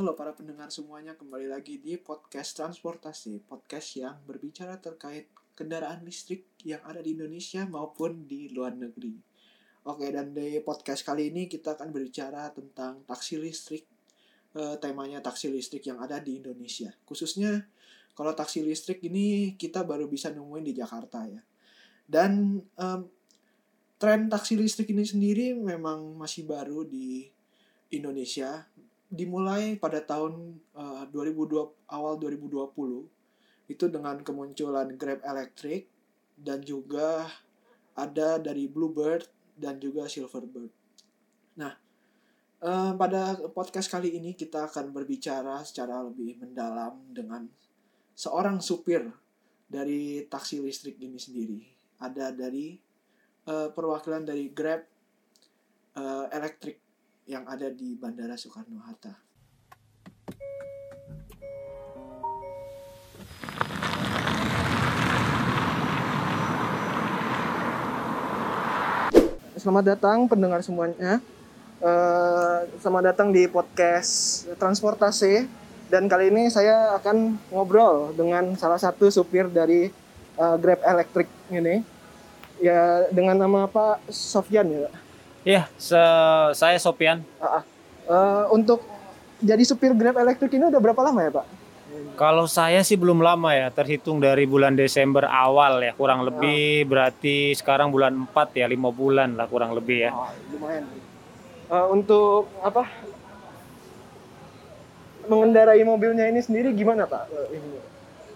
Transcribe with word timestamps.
Halo 0.00 0.16
para 0.16 0.32
pendengar 0.32 0.72
semuanya, 0.72 1.12
kembali 1.12 1.52
lagi 1.52 1.76
di 1.76 2.00
podcast 2.00 2.56
transportasi, 2.56 3.44
podcast 3.44 4.00
yang 4.00 4.16
berbicara 4.24 4.80
terkait 4.80 5.28
kendaraan 5.52 6.00
listrik 6.08 6.48
yang 6.64 6.80
ada 6.88 7.04
di 7.04 7.12
Indonesia 7.12 7.68
maupun 7.68 8.24
di 8.24 8.48
luar 8.48 8.72
negeri. 8.72 9.20
Oke, 9.84 10.08
dan 10.08 10.32
di 10.32 10.56
podcast 10.64 11.04
kali 11.04 11.28
ini 11.28 11.52
kita 11.52 11.76
akan 11.76 11.92
berbicara 11.92 12.48
tentang 12.48 13.04
taksi 13.04 13.44
listrik, 13.44 13.84
eh, 14.56 14.80
temanya 14.80 15.20
taksi 15.20 15.52
listrik 15.52 15.84
yang 15.84 16.00
ada 16.00 16.16
di 16.16 16.40
Indonesia. 16.40 16.88
Khususnya 17.04 17.68
kalau 18.16 18.32
taksi 18.32 18.64
listrik 18.64 19.04
ini 19.04 19.52
kita 19.60 19.84
baru 19.84 20.08
bisa 20.08 20.32
nemuin 20.32 20.64
di 20.64 20.80
Jakarta 20.80 21.28
ya. 21.28 21.44
Dan 22.08 22.56
em, 22.56 23.00
tren 24.00 24.32
taksi 24.32 24.56
listrik 24.56 24.96
ini 24.96 25.04
sendiri 25.04 25.52
memang 25.52 26.16
masih 26.16 26.48
baru 26.48 26.88
di 26.88 27.28
Indonesia 27.92 28.64
dimulai 29.10 29.74
pada 29.74 29.98
tahun 29.98 30.62
eh, 30.78 31.04
2020 31.10 31.90
awal 31.90 32.14
2020 32.22 33.10
itu 33.70 33.84
dengan 33.86 34.22
kemunculan 34.22 34.94
Grab 34.94 35.22
Electric 35.26 35.86
dan 36.38 36.62
juga 36.62 37.26
ada 37.94 38.38
dari 38.38 38.70
Bluebird 38.70 39.26
dan 39.58 39.76
juga 39.82 40.06
Silverbird. 40.06 40.72
Nah, 41.58 41.74
eh, 42.62 42.92
pada 42.94 43.36
podcast 43.50 43.90
kali 43.90 44.14
ini 44.14 44.38
kita 44.38 44.70
akan 44.70 44.94
berbicara 44.94 45.60
secara 45.66 46.00
lebih 46.06 46.38
mendalam 46.38 46.98
dengan 47.10 47.44
seorang 48.14 48.62
supir 48.62 49.06
dari 49.70 50.26
taksi 50.26 50.62
listrik 50.62 50.98
ini 50.98 51.18
sendiri. 51.18 51.60
Ada 52.02 52.34
dari 52.34 52.74
eh, 53.46 53.68
perwakilan 53.74 54.22
dari 54.22 54.50
Grab 54.50 54.82
eh, 55.94 56.26
Electric 56.34 56.89
yang 57.30 57.46
ada 57.46 57.70
di 57.70 57.94
Bandara 57.94 58.34
Soekarno 58.34 58.82
Hatta. 58.82 59.14
Selamat 69.54 69.94
datang 69.94 70.26
pendengar 70.26 70.58
semuanya. 70.66 71.22
Eh, 71.78 72.58
selamat 72.82 73.14
datang 73.14 73.30
di 73.30 73.46
podcast 73.46 74.42
transportasi 74.58 75.46
dan 75.86 76.10
kali 76.10 76.34
ini 76.34 76.50
saya 76.50 76.98
akan 76.98 77.38
ngobrol 77.54 78.10
dengan 78.18 78.58
salah 78.58 78.82
satu 78.82 79.06
supir 79.06 79.46
dari 79.46 79.86
eh, 80.34 80.56
Grab 80.58 80.82
Electric 80.82 81.30
ini. 81.54 81.86
Ya 82.58 83.06
dengan 83.14 83.38
nama 83.38 83.70
Pak 83.70 84.10
Sofyan 84.10 84.66
ya. 84.66 84.90
Iya, 85.40 85.68
se- 85.80 86.52
saya 86.52 86.76
Sopian. 86.76 87.24
Ah. 87.40 87.64
Eh, 88.04 88.44
untuk 88.50 88.84
jadi 89.40 89.62
supir 89.64 89.94
Grab 89.96 90.18
Electric 90.18 90.52
ini 90.52 90.68
udah 90.68 90.80
berapa 90.82 91.00
lama 91.00 91.20
ya 91.22 91.30
Pak? 91.32 91.46
Kalau 92.14 92.44
saya 92.44 92.84
sih 92.84 93.00
belum 93.00 93.24
lama 93.24 93.50
ya, 93.56 93.72
terhitung 93.72 94.20
dari 94.20 94.44
bulan 94.44 94.76
Desember 94.76 95.24
awal 95.24 95.80
ya, 95.80 95.96
kurang 95.96 96.22
lebih 96.22 96.84
berarti 96.84 97.56
sekarang 97.56 97.88
bulan 97.88 98.12
4 98.12 98.52
ya, 98.52 98.66
lima 98.68 98.92
bulan 98.92 99.32
lah 99.34 99.48
kurang 99.48 99.72
lebih 99.72 100.04
ya. 100.04 100.10
Oh, 100.12 100.28
lumayan. 100.52 100.84
Eh, 101.70 101.86
untuk 101.88 102.50
apa? 102.60 102.84
Mengendarai 105.24 105.80
mobilnya 105.80 106.26
ini 106.26 106.42
sendiri 106.42 106.74
gimana 106.74 107.06
Pak? 107.06 107.30
Eh, 107.30 107.56
ini. 107.56 107.78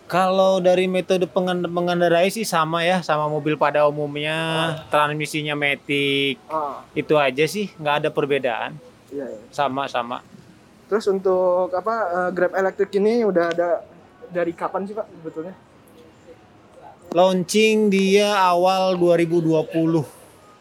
Kalau 0.05 0.61
dari 0.61 0.85
metode 0.85 1.25
mengendarai 1.65 2.29
sih 2.29 2.45
sama 2.45 2.85
ya, 2.85 3.01
sama 3.01 3.25
mobil 3.25 3.57
pada 3.57 3.89
umumnya, 3.89 4.77
transmisinya 4.93 5.57
matic, 5.57 6.37
Ah, 6.45 6.85
itu 6.93 7.17
aja 7.17 7.45
sih, 7.49 7.73
nggak 7.81 8.05
ada 8.05 8.09
perbedaan, 8.13 8.77
iya, 9.09 9.25
iya. 9.25 9.41
sama-sama. 9.49 10.21
Terus 10.93 11.09
untuk 11.09 11.73
apa 11.73 11.95
eh, 12.29 12.31
Grab 12.37 12.53
Electric 12.53 12.93
ini 13.01 13.25
udah 13.25 13.49
ada 13.49 13.69
dari 14.29 14.53
kapan 14.53 14.85
sih 14.85 14.93
Pak 14.93 15.09
sebetulnya? 15.09 15.55
Launching 17.17 17.89
dia 17.89 18.37
awal 18.37 19.01
2020. 19.01 20.05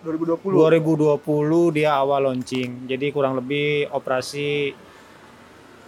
2020. 0.04 0.56
2020 0.56 1.76
dia 1.76 1.96
awal 2.00 2.32
launching. 2.32 2.86
Jadi 2.88 3.12
kurang 3.12 3.40
lebih 3.40 3.92
operasi 3.92 4.72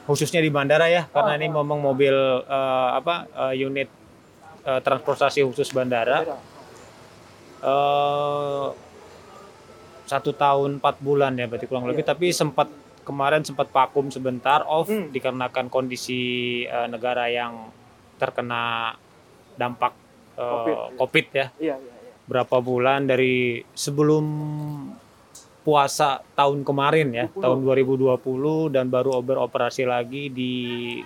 khususnya 0.05 0.39
di 0.39 0.49
bandara 0.49 0.85
ya, 0.87 1.09
karena 1.09 1.33
Oh, 1.33 1.39
ini 1.41 1.47
oh. 1.49 1.61
memang 1.61 1.79
mobil 1.81 2.13
eh, 2.45 2.89
apa 2.95 3.25
eh, 3.49 3.65
unit 3.65 3.89
eh, 4.63 4.79
transportasi 4.81 5.41
khusus 5.43 5.69
bandara. 5.69 6.23
Eh, 7.65 8.67
satu 10.05 10.31
tahun 10.37 10.77
empat 10.77 11.01
bulan 11.01 11.33
ya 11.33 11.49
berarti 11.49 11.65
kurang 11.65 11.89
lebih. 11.89 12.05
Iya. 12.05 12.13
Tapi 12.13 12.29
sempat 12.29 12.69
kemarin 13.01 13.41
sempat 13.41 13.69
vakum 13.69 14.09
sebentar 14.09 14.61
off 14.65 14.89
Hmm. 14.89 15.09
dikarenakan 15.09 15.69
kondisi 15.69 16.21
eh, 16.65 16.87
negara 16.89 17.25
yang 17.29 17.69
terkena 18.17 18.93
dampak 19.57 19.93
eh, 20.37 20.41
Covid, 20.41 20.77
COVID 20.99 21.25
ya 21.31 21.47
Iya, 21.57 21.75
iya, 21.77 21.77
iya. 21.77 22.13
berapa 22.25 22.57
bulan 22.61 23.05
dari 23.07 23.61
sebelum 23.73 24.25
puasa 25.65 26.21
tahun 26.37 26.61
kemarin 26.61 27.09
ya, 27.09 27.25
20. 27.25 27.41
tahun 27.41 27.59
2020 27.65 28.69
dan 28.69 28.85
baru 28.85 29.17
beroperasi 29.19 29.83
lagi 29.83 30.29
di 30.29 30.53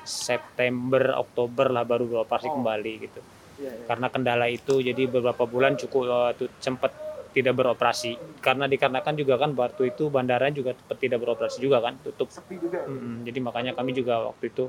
September 0.04 1.16
Oktober 1.16 1.72
lah 1.72 1.88
baru 1.88 2.04
beroperasi 2.06 2.52
Oh. 2.52 2.60
kembali 2.60 2.94
gitu. 3.00 3.22
Iya, 3.58 3.72
iya. 3.72 3.86
Karena 3.88 4.12
kendala 4.12 4.46
itu 4.48 4.84
jadi 4.84 5.08
beberapa 5.08 5.48
bulan 5.48 5.80
cukup 5.80 6.36
sempat 6.60 6.92
tidak 7.30 7.56
beroperasi 7.56 8.18
karena 8.42 8.66
dikarenakan 8.66 9.14
juga 9.14 9.38
kan 9.38 9.54
waktu 9.54 9.94
itu 9.94 10.10
bandara 10.10 10.50
juga 10.50 10.74
tidak 10.98 11.22
beroperasi 11.22 11.62
juga 11.62 11.78
kan 11.80 11.96
tutup 12.02 12.28
Sepi 12.28 12.58
juga. 12.58 12.84
ya? 12.84 12.90
Mm, 12.90 13.22
jadi 13.24 13.40
makanya 13.40 13.72
kami 13.78 13.94
juga 13.94 14.28
waktu 14.28 14.50
itu 14.50 14.66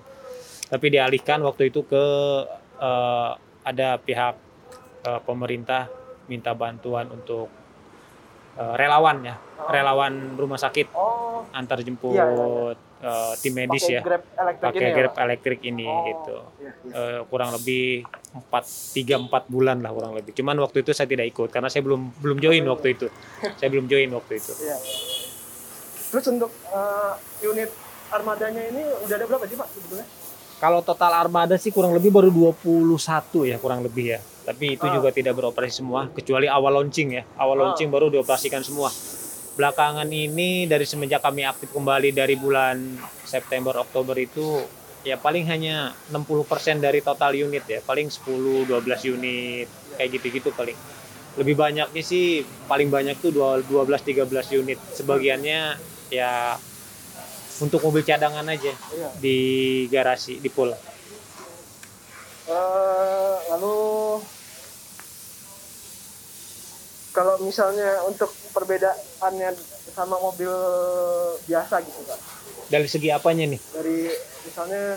tapi 0.68 0.86
dialihkan 0.86 1.40
waktu 1.40 1.72
itu 1.72 1.82
ke 1.82 2.04
eh, 2.78 3.30
ada 3.64 3.88
pihak 3.96 4.34
eh, 5.02 5.20
pemerintah 5.24 5.88
minta 6.28 6.52
bantuan 6.52 7.08
untuk 7.08 7.48
eh, 8.52 8.74
relawan 8.74 9.18
ya 9.22 9.36
Oh. 9.60 9.68
relawan 9.68 10.12
rumah 10.34 10.56
sakit 10.56 10.88
Oh, 10.90 11.44
antar 11.52 11.78
jemput 11.80 12.16
Iya, 12.16 12.24
iya, 12.26 12.72
eh, 12.98 13.32
tim 13.38 13.52
medis 13.52 13.82
pakai 13.82 13.92
ya 13.92 14.00
Grab 14.00 14.22
Electric 14.32 14.64
pakai 14.64 14.80
ini 14.80 14.88
ya, 14.88 14.96
grab 14.96 15.12
Pak? 15.12 15.22
elektrik 15.22 15.60
ini 15.62 15.86
Oh, 15.86 16.00
gitu 16.02 16.36
iya, 16.58 16.70
iya. 16.80 16.92
Eh, 16.96 17.20
kurang 17.28 17.50
lebih 17.52 17.84
empat 18.32 18.64
tiga 18.90 19.14
empat 19.16 19.44
bulan 19.46 19.78
lah 19.78 19.90
kurang 19.90 20.12
lebih 20.12 20.32
cuman 20.32 20.56
waktu 20.58 20.80
itu 20.80 20.90
saya 20.90 21.04
tidak 21.04 21.28
ikut 21.28 21.48
karena 21.48 21.66
saya 21.66 21.82
belum 21.82 22.08
belum 22.16 22.38
join 22.38 22.64
Oh, 22.64 22.72
waktu 22.72 22.88
itu 22.94 23.06
saya 23.58 23.68
belum 23.68 23.84
join 23.84 24.08
waktu 24.10 24.32
itu 24.34 24.52
Iya. 24.56 24.76
Terus 26.10 26.24
untuk 26.26 26.50
eh, 26.66 27.12
unit 27.44 27.70
armadanya 28.08 28.62
ini 28.64 28.82
udah 28.98 29.14
ada 29.14 29.24
berapa 29.24 29.44
sih 29.44 29.54
Pak 29.54 29.68
sebetulnya? 29.70 30.06
Kalau 30.60 30.84
total 30.84 31.16
armada 31.16 31.56
sih 31.56 31.72
kurang 31.72 31.96
lebih 31.96 32.12
baru 32.12 32.28
21 32.28 33.48
ya 33.48 33.56
kurang 33.56 33.80
lebih 33.80 34.12
ya. 34.12 34.20
Tapi 34.20 34.76
itu 34.76 34.84
Ah. 34.84 34.92
juga 34.92 35.08
tidak 35.08 35.40
beroperasi 35.40 35.80
semua 35.80 36.12
kecuali 36.12 36.44
awal 36.46 36.76
launching 36.76 37.16
ya. 37.16 37.22
Awal 37.40 37.56
Ah. 37.56 37.60
launching 37.64 37.88
baru 37.88 38.12
dioperasikan 38.12 38.60
semua. 38.60 38.92
Belakangan 39.56 40.04
ini 40.06 40.68
dari 40.68 40.84
semenjak 40.84 41.20
kami 41.20 41.48
aktif 41.48 41.72
kembali 41.72 42.12
dari 42.12 42.36
bulan 42.36 42.76
September 43.24 43.72
Oktober 43.76 44.12
itu 44.16 44.60
ya 45.00 45.16
paling 45.16 45.48
hanya 45.48 45.96
60% 46.12 46.76
dari 46.78 47.00
total 47.00 47.32
unit 47.32 47.64
ya. 47.64 47.80
Paling 47.80 48.12
10 48.12 48.68
12 48.68 49.00
unit 49.08 49.64
kayak 49.96 50.10
gitu-gitu 50.12 50.52
paling. 50.52 50.76
Lebih 51.40 51.56
banyaknya 51.56 52.02
sih 52.04 52.44
paling 52.68 52.92
banyak 52.92 53.16
tuh 53.16 53.32
12 53.32 54.04
13 54.04 54.52
unit. 54.52 54.76
Sebagiannya 54.92 55.60
ya 56.12 56.58
untuk 57.60 57.80
mobil 57.80 58.00
cadangan 58.00 58.44
aja 58.44 58.72
Iya. 58.90 59.08
di 59.16 59.36
garasi 59.86 60.40
di 60.40 60.48
pool. 60.48 60.72
Eh, 62.50 63.36
lalu 63.48 63.76
kalau 67.10 67.36
misalnya 67.40 68.06
untuk 68.06 68.30
perbedaannya 68.50 69.50
sama 69.90 70.16
mobil 70.16 70.50
biasa 71.44 71.82
gitu 71.82 72.00
Pak. 72.06 72.18
Dari 72.70 72.86
segi 72.86 73.10
apanya 73.10 73.50
nih? 73.50 73.60
Dari 73.74 73.98
misalnya 74.46 74.96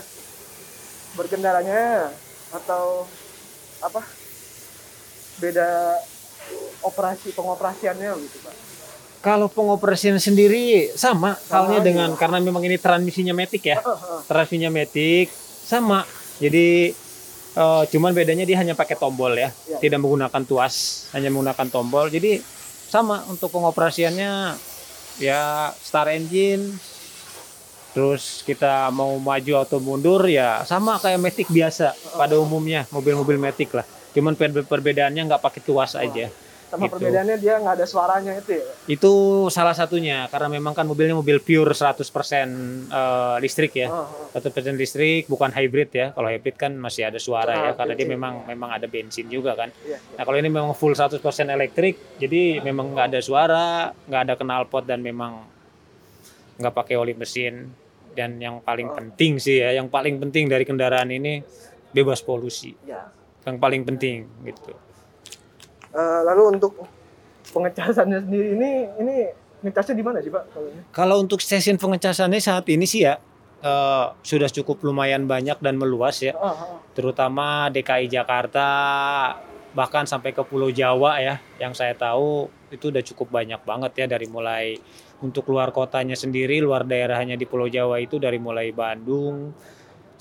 berkendaranya 1.14 2.14
atau 2.54 3.10
apa? 3.82 4.02
Beda 5.42 5.98
operasi 6.82 7.34
pengoperasiannya 7.34 8.10
gitu 8.22 8.38
Pak. 8.40 8.56
Kalau 9.24 9.48
pengoperasian 9.48 10.20
sendiri 10.20 10.92
sama, 10.94 11.40
Sama 11.40 11.64
halnya 11.64 11.80
aja. 11.80 11.86
dengan 11.86 12.10
karena 12.14 12.38
memang 12.38 12.60
ini 12.62 12.76
transmisinya 12.76 13.32
matic 13.32 13.64
ya. 13.66 13.80
Transmisinya 14.26 14.68
matic 14.70 15.32
sama. 15.64 16.04
Jadi 16.38 16.92
eh, 17.54 17.84
cuman 17.88 18.12
bedanya 18.12 18.44
dia 18.44 18.60
hanya 18.60 18.74
pakai 18.74 18.94
tombol 18.94 19.32
ya, 19.32 19.48
Iya. 19.64 19.80
tidak 19.80 20.00
menggunakan 20.00 20.42
tuas, 20.44 21.08
hanya 21.12 21.30
menggunakan 21.30 21.68
tombol. 21.70 22.10
Jadi 22.10 22.44
sama 22.86 23.24
untuk 23.26 23.48
pengoperasiannya 23.50 24.60
ya 25.18 25.42
start 25.74 26.10
engine 26.12 26.74
terus 27.90 28.42
kita 28.42 28.90
mau 28.90 29.14
maju 29.16 29.54
atau 29.62 29.78
mundur 29.78 30.26
ya 30.26 30.62
sama 30.64 30.98
kayak 30.98 31.22
matic 31.22 31.46
biasa 31.48 31.94
pada 32.12 32.34
umumnya 32.36 32.90
mobil-mobil 32.90 33.38
matic 33.38 33.70
lah 33.72 33.86
cuman 34.10 34.34
per- 34.34 34.66
perbedaannya 34.66 35.22
nggak 35.24 35.38
pakai 35.40 35.62
tuas 35.62 35.94
aja 35.94 36.34
Sama 36.74 36.90
Gitu. 36.90 36.94
perbedaannya 36.98 37.38
dia 37.38 37.62
nggak 37.62 37.76
ada 37.78 37.86
suaranya 37.86 38.34
itu 38.34 38.58
ya. 38.58 38.66
Itu 38.90 39.12
salah 39.48 39.78
satunya 39.78 40.26
karena 40.26 40.50
memang 40.50 40.74
kan 40.74 40.90
mobilnya 40.90 41.14
mobil 41.14 41.38
pure 41.38 41.70
100% 41.70 42.50
eh, 42.90 43.36
listrik 43.38 43.78
ya. 43.78 43.94
Oh, 43.94 44.10
oh. 44.10 44.34
100% 44.34 44.74
listrik 44.74 45.30
bukan 45.30 45.54
hybrid 45.54 45.94
ya. 45.94 46.10
Kalau 46.10 46.26
hybrid 46.26 46.58
kan 46.58 46.74
masih 46.74 47.06
ada 47.06 47.22
suara 47.22 47.54
ya 47.54 47.70
Ah, 47.70 47.74
karena 47.78 47.94
dia 47.94 48.10
bensin, 48.10 48.18
memang 48.18 48.34
iya. 48.42 48.46
memang 48.50 48.70
ada 48.74 48.88
bensin 48.90 49.30
juga 49.30 49.54
kan. 49.54 49.70
Iya. 49.86 50.02
Nah, 50.18 50.24
kalau 50.26 50.38
ini 50.42 50.50
memang 50.50 50.74
full 50.74 50.98
100% 50.98 51.22
elektrik, 51.48 52.18
jadi 52.18 52.58
memang 52.60 52.90
nggak 52.92 53.14
ada 53.14 53.22
suara, 53.22 53.68
nggak 54.10 54.22
ada 54.24 54.34
knalpot 54.36 54.82
dan 54.82 55.00
memang 55.00 55.46
nggak 56.58 56.74
pakai 56.74 56.98
oli 56.98 57.14
mesin. 57.14 57.70
Dan 58.14 58.38
yang 58.38 58.62
paling 58.62 58.90
Oh. 58.90 58.94
penting 58.94 59.38
sih 59.38 59.58
ya, 59.58 59.74
yang 59.74 59.90
paling 59.90 60.18
penting 60.18 60.46
dari 60.46 60.66
kendaraan 60.66 61.10
ini 61.10 61.42
bebas 61.90 62.22
polusi. 62.22 62.74
Ya. 62.86 63.10
Yang 63.44 63.58
paling 63.58 63.82
penting 63.84 64.26
gitu. 64.44 64.74
Eh, 65.94 66.22
lalu 66.26 66.58
untuk 66.58 66.74
pengecasannya 67.54 68.26
sendiri 68.26 68.58
ini 68.58 68.70
ini 68.98 69.16
ngecasnya 69.62 69.94
di 69.94 70.04
mana 70.04 70.18
sih 70.26 70.34
pak? 70.34 70.44
Kalau 70.90 71.22
untuk 71.22 71.38
stasiun 71.38 71.78
pengecasannya 71.78 72.42
saat 72.42 72.66
ini 72.74 72.90
sih 72.90 73.06
ya 73.06 73.22
eh, 73.62 74.06
sudah 74.26 74.50
cukup 74.50 74.82
lumayan 74.82 75.30
banyak 75.30 75.62
dan 75.62 75.78
meluas 75.78 76.18
ya. 76.26 76.34
Ah, 76.34 76.50
ah. 76.50 76.82
terutama 76.98 77.70
DKI 77.70 78.10
Jakarta 78.10 78.68
bahkan 79.74 80.06
sampai 80.06 80.34
ke 80.34 80.42
Pulau 80.46 80.70
Jawa 80.70 81.18
ya 81.18 81.42
yang 81.58 81.74
saya 81.74 81.98
tahu 81.98 82.50
itu 82.70 82.94
udah 82.94 83.02
cukup 83.02 83.30
banyak 83.30 83.62
banget 83.66 83.92
ya 83.94 84.06
dari 84.06 84.30
mulai 84.30 84.78
untuk 85.22 85.50
luar 85.50 85.74
kotanya 85.74 86.14
sendiri 86.14 86.62
luar 86.62 86.86
daerahnya 86.86 87.38
di 87.38 87.46
Pulau 87.50 87.70
Jawa 87.70 87.98
itu 87.98 88.22
dari 88.22 88.38
mulai 88.38 88.70
Bandung 88.70 89.54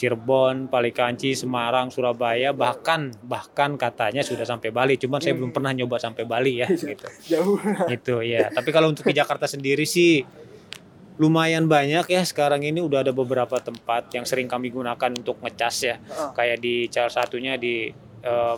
Cirebon, 0.02 0.66
Palikanci, 0.66 1.32
Semarang, 1.32 1.86
Surabaya 1.88 2.50
bahkan 2.50 3.14
bahkan 3.22 3.78
katanya 3.78 4.20
sudah 4.20 4.42
sampai 4.42 4.68
Bali. 4.68 4.98
Cuman 4.98 5.22
saya 5.22 5.32
belum 5.32 5.50
pernah 5.50 5.70
nyoba 5.70 5.96
sampai 5.96 6.26
Bali 6.26 6.58
ya 6.58 6.66
Iya. 6.66 6.90
gitu. 6.90 7.06
Jauh. 7.30 7.56
gitu 7.86 8.16
ya 8.18 8.50
tapi 8.50 8.68
kalau 8.68 8.90
untuk 8.90 9.06
ke 9.06 9.14
Jakarta 9.14 9.46
sendiri 9.46 9.86
sih 9.86 10.26
lumayan 11.14 11.64
banyak 11.66 12.08
ya. 12.08 12.22
Sekarang 12.22 12.58
ini 12.60 12.80
udah 12.80 13.00
ada 13.00 13.12
beberapa 13.12 13.54
tempat 13.56 14.10
yang 14.10 14.24
sering 14.24 14.50
kami 14.50 14.68
gunakan 14.68 15.10
untuk 15.12 15.38
ngecas 15.38 15.76
ya. 15.84 15.96
Kayak 16.32 16.58
di 16.58 16.90
salah 16.90 17.12
satunya 17.12 17.54
di 17.54 17.86
eh, 18.22 18.56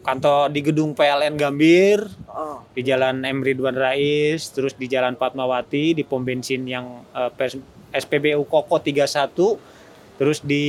kantor 0.00 0.48
di 0.48 0.60
gedung 0.62 0.96
PLN 0.96 1.36
Gambir 1.36 2.00
Ah. 2.24 2.62
di 2.72 2.80
Jalan 2.80 3.20
M. 3.20 3.42
Ridwan 3.42 3.74
Rais 3.74 4.38
terus 4.48 4.72
di 4.72 4.86
Jalan 4.86 5.18
Fatmawati 5.18 5.92
di 5.92 6.06
pom 6.06 6.22
bensin 6.22 6.62
yang 6.64 7.04
eh, 7.10 7.30
SPBU 7.92 8.46
Koko 8.46 8.78
31 8.78 9.69
terus 10.20 10.44
di 10.44 10.66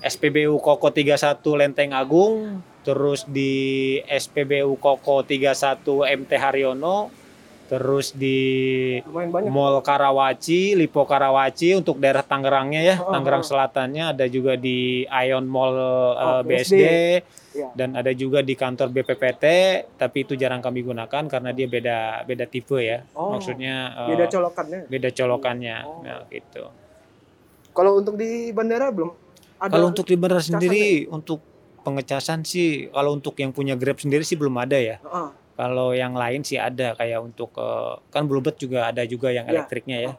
SPBU 0.00 0.56
Koko 0.56 0.88
31 0.88 1.36
Lenteng 1.52 1.92
Agung 1.92 2.64
terus 2.80 3.28
di 3.28 3.52
SPBU 4.00 4.78
Koko 4.78 5.20
31 5.20 5.82
MT 6.16 6.30
Haryono 6.32 7.12
terus 7.66 8.14
di. 8.14 8.94
Mall 9.50 9.82
Karawaci, 9.82 10.78
Lipo 10.78 11.02
Karawaci 11.02 11.74
untuk 11.74 11.98
daerah 11.98 12.22
Tangerangnya 12.22 12.78
ya, 12.78 12.96
Oh, 13.02 13.10
Tangerang 13.10 13.42
oh. 13.42 13.48
Selatannya 13.50 14.14
ada 14.14 14.22
juga 14.30 14.54
di 14.54 15.02
Ion 15.02 15.50
Mall 15.50 15.74
eh, 15.74 16.22
Oh, 16.22 16.40
BSD, 16.46 16.82
Iya. 17.58 17.68
dan 17.74 17.98
ada 17.98 18.14
juga 18.14 18.38
di 18.38 18.54
kantor 18.54 18.94
BPPT, 18.94 19.44
tapi 19.98 20.22
itu 20.22 20.38
jarang 20.38 20.62
kami 20.62 20.86
gunakan 20.86 21.26
karena 21.26 21.50
dia 21.50 21.66
beda 21.66 21.98
beda 22.22 22.46
tipe 22.46 22.78
ya. 22.78 23.02
Oh, 23.18 23.34
Maksudnya 23.34 23.98
eh, 23.98 24.14
Beda 24.14 24.26
colokannya. 24.30 24.80
beda 24.86 25.08
colokannya 25.10 25.76
Oh. 25.82 26.06
nah, 26.06 26.22
gitu. 26.30 26.70
Kalau 27.76 28.00
untuk 28.00 28.16
di 28.16 28.48
bandara 28.50 28.88
belum 28.88 29.12
ada. 29.60 29.72
Kalau 29.76 29.86
untuk 29.92 30.08
di 30.08 30.16
bandara 30.16 30.40
sendiri 30.40 31.04
untuk 31.08 31.44
pengecasan 31.84 32.42
sih 32.42 32.88
kalau 32.90 33.14
untuk 33.14 33.36
yang 33.36 33.52
punya 33.52 33.76
Grab 33.76 34.00
sendiri 34.00 34.24
sih 34.24 34.34
belum 34.34 34.56
ada 34.56 34.80
ya. 34.80 34.96
Ah, 35.04 35.30
Kalau 35.56 35.92
yang 35.92 36.12
lain 36.12 36.44
sih 36.44 36.56
ada 36.56 36.92
kayak 36.92 37.20
untuk 37.20 37.52
eh, 37.56 37.94
kan 38.08 38.24
Bluebird 38.24 38.56
juga 38.56 38.88
ada 38.88 39.04
juga 39.04 39.28
yang 39.30 39.44
Iya. 39.46 39.52
elektriknya 39.60 39.98
ya. 40.00 40.12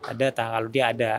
Ada 0.00 0.26
tak 0.32 0.46
kalau 0.54 0.68
dia 0.70 0.84
ada. 0.90 1.12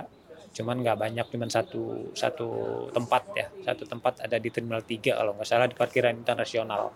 Cuman 0.51 0.83
nggak 0.83 0.97
banyak 0.99 1.25
cuman 1.31 1.47
satu 1.47 2.11
satu 2.11 2.47
tempat 2.91 3.23
ya. 3.31 3.47
Satu 3.63 3.87
tempat 3.87 4.19
ada 4.19 4.35
di 4.35 4.51
Terminal 4.51 4.83
3 4.83 5.15
kalau 5.15 5.31
nggak 5.35 5.47
salah 5.47 5.67
di 5.67 5.75
parkiran 5.77 6.11
internasional. 6.15 6.91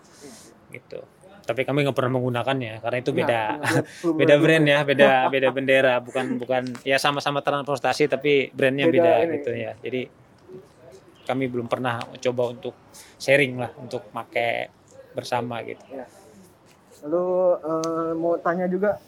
Gitu. 0.68 1.00
Tapi 1.46 1.62
kami 1.62 1.86
nggak 1.86 1.94
pernah 1.94 2.12
menggunakannya 2.12 2.82
karena 2.82 2.98
itu 2.98 3.10
Nah, 3.10 3.16
beda 3.22 3.40
belum- 4.02 4.18
beda 4.18 4.34
brand 4.36 4.66
ya, 4.66 4.78
beda 4.82 5.08
beda 5.32 5.48
bendera, 5.50 5.94
bukan 5.98 6.26
bukan 6.36 6.62
ya 6.82 6.98
sama-sama 6.98 7.38
transportasi 7.38 8.06
tapi 8.06 8.50
brandnya 8.50 8.84
Beda 8.84 8.98
beda, 8.98 9.12
ini. 9.22 9.32
gitu 9.36 9.50
ya. 9.54 9.72
Jadi 9.78 10.00
kami 11.22 11.44
belum 11.46 11.66
pernah 11.66 12.02
coba 12.20 12.42
untuk 12.48 12.74
sharing 13.16 13.56
lah 13.56 13.70
untuk 13.76 14.10
pakai 14.10 14.70
bersama 15.12 15.62
gitu. 15.62 15.82
Lalu 17.02 17.24
eh, 17.60 18.12
mau 18.14 18.34
tanya 18.36 18.66
juga 18.66 18.98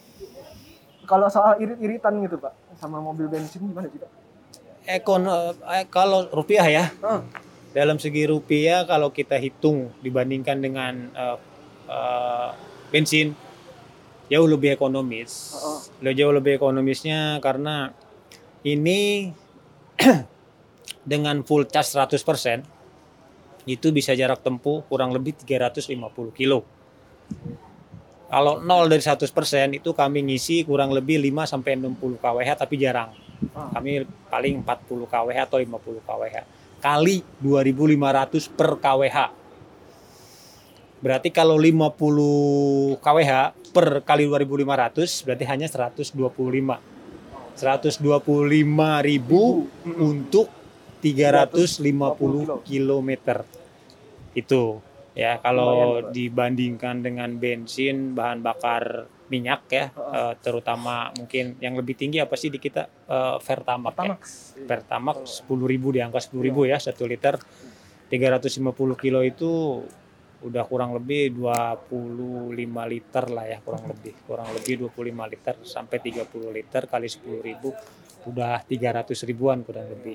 kalau 1.05 1.27
soal 1.27 1.57
irit-iritan 1.59 2.21
gitu 2.21 2.37
pak 2.37 2.53
sama 2.77 3.01
mobil 3.01 3.27
bensin 3.27 3.65
gimana 3.65 3.89
sih 3.89 3.99
pak? 3.99 4.11
Ekon 4.89 5.25
eh, 5.27 5.85
kalau 5.87 6.29
rupiah 6.29 6.65
ya 6.65 6.85
Ah. 7.01 7.23
dalam 7.71 7.97
segi 7.97 8.25
rupiah 8.25 8.83
kalau 8.83 9.09
kita 9.09 9.37
hitung 9.37 9.91
dibandingkan 9.99 10.59
dengan 10.59 10.95
eh, 11.11 11.37
eh, 11.89 12.51
bensin 12.93 13.35
jauh 14.29 14.49
lebih 14.49 14.77
ekonomis. 14.77 15.57
Oh, 15.57 15.81
Lo 16.05 16.13
jauh 16.13 16.33
lebih 16.33 16.61
ekonomisnya 16.61 17.41
karena 17.41 17.91
ini 18.63 19.33
dengan 21.13 21.41
full 21.43 21.65
charge 21.67 21.97
100% 21.97 22.79
itu 23.69 23.93
bisa 23.93 24.17
jarak 24.17 24.41
tempuh 24.41 24.85
kurang 24.89 25.13
lebih 25.13 25.37
350 25.37 25.93
kilo. 26.33 26.65
Kalau 28.29 28.61
0 28.61 28.93
dari 28.93 29.01
100% 29.01 29.25
itu 29.81 29.91
kami 29.97 30.21
ngisi 30.29 30.65
kurang 30.69 30.93
lebih 30.93 31.17
5 31.17 31.49
sampai 31.49 31.81
60 31.81 32.21
kWh 32.21 32.49
tapi 32.57 32.77
jarang. 32.77 33.13
Ah. 33.55 33.71
kami 33.71 34.03
paling 34.27 34.67
40 34.67 35.07
kWh 35.07 35.39
atau 35.47 35.59
50 35.63 36.05
kWh. 36.05 36.37
Kali 36.79 37.17
2500 37.41 38.51
per 38.53 38.71
kWh 38.77 39.17
berarti 40.99 41.31
kalau 41.31 41.55
50 41.55 42.99
kWh 42.99 43.33
per 43.71 44.03
kali 44.03 44.27
2500 44.27 45.27
berarti 45.27 45.45
hanya 45.47 45.67
125 45.71 46.19
125 47.59 48.07
ribu 49.03 49.67
untuk 49.99 50.47
350 51.03 52.63
kilometer. 52.63 53.43
Itu 54.35 54.79
ya. 55.19 55.43
Kalau 55.43 56.07
dibandingkan 56.11 57.03
dengan 57.03 57.35
bensin 57.35 58.15
bahan 58.15 58.43
bakar 58.43 59.11
minyak 59.29 59.69
ya 59.69 59.93
eh, 59.93 60.35
terutama 60.41 61.13
mungkin 61.13 61.61
yang 61.61 61.77
lebih 61.77 61.99
tinggi 61.99 62.23
apa 62.23 62.39
sih 62.39 62.51
di 62.51 62.63
kita? 62.63 62.87
Eh, 62.87 63.37
Pertamax 63.43 63.95
ya. 63.99 64.15
Pertamax. 64.15 64.23
Pertamax 64.71 65.17
10.000 65.43 65.95
di 65.95 66.01
angka 66.01 66.21
10.000 66.23 66.71
ya 66.71 66.79
satu 66.79 67.05
liter. 67.11 67.37
350 68.09 68.73
kilo 68.97 69.21
itu 69.21 69.85
udah 70.39 70.63
kurang 70.65 70.95
lebih 70.95 71.35
25 71.35 71.91
liter 72.87 73.25
lah 73.27 73.45
ya 73.45 73.59
kurang 73.59 73.91
lebih 73.91 74.15
kurang 74.23 74.47
lebih 74.55 74.87
25 74.87 74.95
liter 75.27 75.55
sampai 75.63 75.99
30 75.99 76.31
liter 76.55 76.83
kali 76.87 77.11
10.000 77.11 77.59
udah 78.25 78.63
300 78.63 79.19
ribuan 79.25 79.67
kurang 79.67 79.91
lebih 79.91 80.15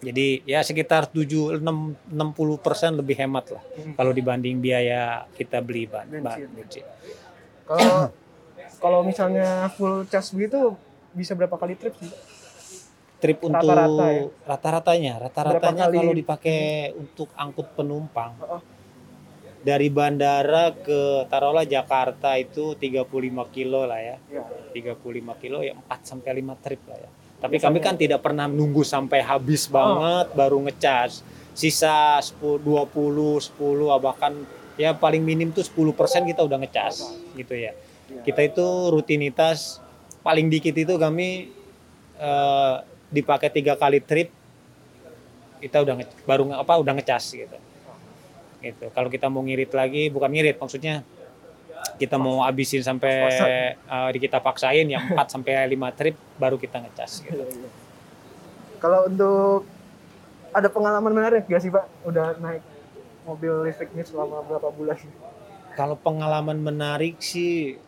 jadi 0.00 0.44
ya 0.44 0.60
sekitar 0.60 1.08
7 1.08 1.56
6 1.56 1.60
60 1.60 2.12
persen 2.56 2.96
lebih 2.96 3.16
hemat 3.16 3.48
lah 3.50 3.64
Hmm. 3.70 3.94
kalau 3.94 4.12
dibanding 4.12 4.60
biaya 4.60 5.24
kita 5.32 5.60
beli 5.60 5.84
bahan 5.84 6.08
Bensin. 6.10 6.48
bensin. 6.52 6.84
Kalau 7.64 8.12
kalau 8.76 9.00
misalnya 9.00 9.68
full 9.70 10.04
charge 10.04 10.32
begitu 10.32 10.76
bisa 11.12 11.32
berapa 11.32 11.52
kali 11.54 11.76
trip 11.76 11.96
sih? 11.96 12.12
Trip 13.20 13.36
untuk 13.40 13.60
Rata-rata 13.60 14.04
ya? 14.10 14.24
rata-ratanya 14.42 15.12
rata-ratanya 15.20 15.84
kalau 15.88 16.12
dipakai 16.12 16.60
untuk 16.92 17.28
angkut 17.36 17.68
penumpang 17.72 18.32
Heeh. 18.36 18.60
Dari 19.60 19.92
bandara 19.92 20.72
ke 20.72 21.28
taruhlah 21.28 21.68
Jakarta 21.68 22.36
itu 22.40 22.72
35 22.74 23.04
kilo 23.52 23.84
lah 23.84 24.00
ya. 24.00 24.16
Ya. 24.32 24.44
35 24.72 25.42
kilo 25.42 25.60
ya 25.60 25.76
4 25.76 26.00
sampai 26.00 26.40
5 26.40 26.64
trip 26.64 26.80
lah 26.88 26.96
ya. 26.96 27.10
Tapi 27.40 27.56
Biasanya. 27.56 27.72
kami 27.72 27.78
kan 27.80 27.94
tidak 27.96 28.20
pernah 28.20 28.46
nunggu 28.48 28.84
sampai 28.84 29.20
habis 29.20 29.68
banget 29.68 30.32
baru 30.32 30.60
ngecas 30.64 31.24
sisa 31.52 32.20
10 32.20 32.40
20 32.60 32.92
10 33.56 33.56
bahkan 34.00 34.32
ya 34.76 34.96
paling 34.96 35.20
minim 35.20 35.52
tuh 35.52 35.64
10% 35.64 36.24
kita 36.24 36.40
udah 36.40 36.56
ngecas 36.60 37.04
gitu 37.36 37.52
ya. 37.52 37.72
Ya. 38.10 38.22
kita 38.26 38.42
itu 38.42 38.66
rutinitas 38.90 39.78
paling 40.20 40.50
dikit 40.50 40.74
itu 40.74 40.94
kami 40.96 41.52
eh, 42.16 42.74
dipakai 43.08 43.50
tiga 43.50 43.76
kali 43.76 44.00
trip 44.00 44.30
kita 45.60 45.84
udah 45.84 45.94
nge- 46.00 46.24
baru 46.24 46.42
apa 46.56 46.72
udah 46.80 46.92
ngecas 46.96 47.24
gitu 47.30 47.56
gitu 48.60 48.92
kalau 48.92 49.08
kita 49.08 49.26
mau 49.26 49.40
ngirit 49.40 49.72
lagi 49.72 50.08
bukan 50.08 50.30
ngirit 50.30 50.56
maksudnya 50.56 51.00
kita 51.96 52.16
mau 52.16 52.44
habisin 52.44 52.80
sampai 52.80 53.12
di 54.12 54.18
kita 54.20 54.40
paksain 54.40 54.84
yang 54.84 55.00
4 55.12 55.16
sampai 55.36 55.64
5 55.68 55.96
trip 55.96 56.16
baru 56.36 56.56
kita 56.56 56.80
ngecas 56.80 57.24
gitu. 57.24 57.40
Iya, 57.40 57.44
iya. 57.48 57.70
Kalau 58.80 59.08
untuk 59.08 59.68
ada 60.50 60.68
pengalaman 60.68 61.12
menarik 61.12 61.44
gak 61.44 61.60
sih 61.60 61.68
Pak? 61.68 61.84
Udah 62.04 62.36
naik 62.36 62.64
mobil 63.24 63.52
listrik 63.64 63.92
ini 63.92 64.04
selama 64.04 64.40
berapa 64.44 64.68
bulan? 64.72 64.96
kalau 65.70 65.94
pengalaman 65.94 66.58
menarik 66.58 67.16
sih 67.22 67.78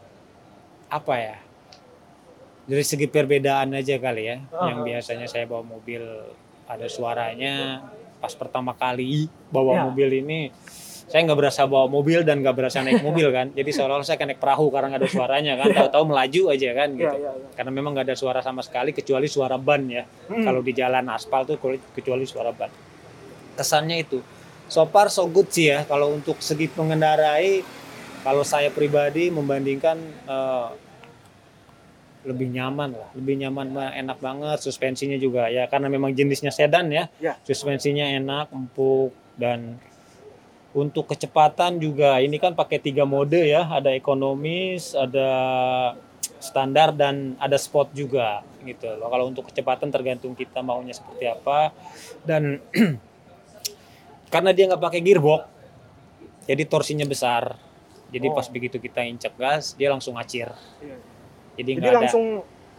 apa 0.89 1.15
ya? 1.19 1.37
Dari 2.63 2.85
segi 2.87 3.11
perbedaan 3.11 3.75
aja 3.75 3.99
kali 3.99 4.23
ya. 4.23 4.39
Yang 4.39 4.79
Ah. 4.79 4.85
biasanya 4.87 5.27
saya 5.27 5.45
bawa 5.45 5.67
mobil 5.67 6.01
ada 6.65 6.87
suaranya. 6.87 7.83
Pas 8.23 8.33
pertama 8.33 8.71
kali 8.73 9.27
bawa 9.51 9.73
Ya. 9.75 9.81
mobil 9.85 10.23
ini 10.23 10.55
saya 11.03 11.29
nggak 11.29 11.41
berasa 11.45 11.67
bawa 11.67 11.91
mobil 11.91 12.23
dan 12.23 12.41
nggak 12.41 12.55
berasa 12.55 12.81
naik 12.81 13.03
mobil 13.07 13.29
kan. 13.29 13.51
Jadi 13.51 13.69
seolah-olah 13.69 14.07
saya 14.07 14.17
kayak 14.17 14.31
naik 14.33 14.41
perahu 14.41 14.71
karena 14.71 14.87
nggak 14.89 15.03
ada 15.03 15.11
suaranya 15.11 15.53
kan. 15.59 15.69
Tahu-tahu 15.77 16.05
melaju 16.09 16.43
aja 16.49 16.69
kan 16.73 16.89
Iya, 16.89 17.01
gitu. 17.03 17.17
iya, 17.19 17.31
iya. 17.35 17.49
Karena 17.53 17.71
memang 17.71 17.91
nggak 17.93 18.07
ada 18.09 18.17
suara 18.17 18.41
sama 18.41 18.63
sekali 18.63 18.95
kecuali 18.95 19.27
suara 19.27 19.59
ban 19.59 19.83
ya. 19.85 20.07
Hmm. 20.31 20.41
Kalau 20.41 20.63
di 20.63 20.73
jalan 20.73 21.05
aspal 21.11 21.43
tuh 21.45 21.59
kecuali 21.93 22.25
suara 22.25 22.55
ban. 22.55 22.71
Kesannya 23.53 23.99
itu. 23.99 24.23
So 24.71 24.89
far 24.89 25.11
so 25.11 25.27
good 25.27 25.51
sih 25.51 25.69
ya. 25.69 25.85
Kalau 25.85 26.09
untuk 26.09 26.41
segi 26.41 26.71
mengendarai, 26.73 27.61
kalau 28.23 28.41
saya 28.41 28.71
pribadi 28.71 29.29
membandingkan 29.29 29.99
eh, 30.25 30.67
lebih 32.23 32.55
nyaman 32.55 32.95
lah, 32.95 33.11
lebih 33.19 33.35
nyaman, 33.43 33.67
enak 33.75 34.19
banget. 34.23 34.59
Suspensinya 34.63 35.19
juga 35.19 35.51
ya, 35.51 35.67
karena 35.67 35.91
memang 35.91 36.15
jenisnya 36.15 36.55
sedan 36.55 36.91
ya. 36.95 37.11
Ya. 37.19 37.35
Suspensinya 37.43 38.07
enak, 38.07 38.55
empuk 38.55 39.11
dan 39.35 39.79
untuk 40.73 41.11
kecepatan 41.11 41.77
juga 41.83 42.17
ini 42.23 42.41
kan 42.41 42.57
pakai 42.57 42.81
tiga 42.81 43.05
mode 43.05 43.37
ya, 43.43 43.67
ada 43.69 43.93
ekonomis, 43.93 44.97
ada 44.97 45.29
standar 46.43 46.95
dan 46.97 47.35
ada 47.39 47.59
sport 47.59 47.93
juga 47.93 48.43
gitu 48.65 48.87
loh. 48.99 49.11
Kalau 49.11 49.29
untuk 49.29 49.51
kecepatan 49.51 49.91
tergantung 49.91 50.33
kita 50.39 50.63
maunya 50.63 50.95
seperti 50.95 51.27
apa 51.29 51.75
dan 52.23 52.63
karena 54.33 54.51
dia 54.55 54.65
nggak 54.71 54.81
pakai 54.81 55.01
gearbox, 55.05 55.45
jadi 56.47 56.63
torsinya 56.67 57.05
besar. 57.05 57.59
Jadi 58.13 58.29
Oh. 58.29 58.37
pas 58.37 58.45
begitu 58.45 58.77
kita 58.77 59.01
injek 59.09 59.33
gas, 59.41 59.73
dia 59.73 59.89
langsung 59.89 60.21
acir. 60.21 60.53
Iya. 60.85 60.97
Jadi 61.53 61.71
Jadi 61.71 61.71
nggak 61.79 61.93
ada, 61.93 61.99
langsung 62.01 62.25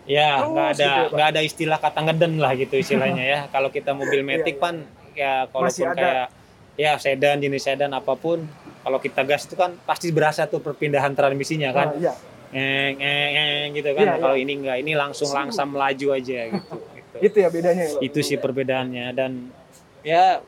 ya 0.04 0.30
nggak 0.44 0.68
ada, 0.68 0.74
gitu 0.74 0.84
ya, 0.84 0.94
Pak? 1.08 1.12
nggak 1.16 1.28
ada 1.32 1.42
istilah 1.42 1.80
kata 1.80 2.00
ngeden 2.04 2.34
lah 2.42 2.52
gitu 2.54 2.76
istilahnya 2.76 3.24
ya. 3.24 3.40
Kalau 3.54 3.70
kita 3.70 3.92
mobil 3.94 4.20
Iya, 4.20 4.28
metik 4.28 4.56
iya. 4.58 4.64
pan, 4.64 4.76
ya 5.14 5.34
kalaupun 5.48 5.88
ada. 5.90 5.96
kayak 5.96 6.28
ya 6.74 6.92
sedan 6.98 7.38
jenis 7.38 7.62
sedan 7.62 7.94
apa 7.94 8.18
pun, 8.18 8.42
kalau 8.82 8.98
kita 8.98 9.22
gas 9.22 9.46
itu 9.46 9.54
kan 9.54 9.78
pasti 9.86 10.10
berasa 10.10 10.50
tuh 10.50 10.58
perpindahan 10.58 11.14
transmisinya 11.14 11.70
kan, 11.70 11.94
ah, 11.94 12.02
iya. 12.02 12.14
eng 12.52 12.98
eng 12.98 13.32
eng 13.38 13.68
gitu 13.78 13.90
kan. 13.94 14.04
Iya, 14.04 14.12
Nah, 14.12 14.18
Kalau 14.20 14.36
ini 14.36 14.54
enggak, 14.58 14.78
ini 14.82 14.92
langsung 14.98 15.30
langsam 15.30 15.70
melaju 15.70 16.08
aja 16.18 16.40
gitu. 16.50 16.74
gitu. 16.98 17.16
Itu 17.22 17.38
ya 17.46 17.50
bedanya 17.54 17.84
ya? 17.86 17.98
Itu 18.02 18.20
sih 18.26 18.42
perbedaannya 18.42 19.06
dan 19.14 19.54
ya 20.02 20.42